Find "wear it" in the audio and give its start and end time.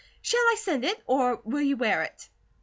1.77-2.27